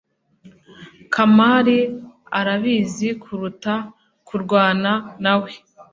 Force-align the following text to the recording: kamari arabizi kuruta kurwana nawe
kamari 1.13 1.77
arabizi 2.39 3.07
kuruta 3.21 3.73
kurwana 4.27 4.91
nawe 5.23 5.51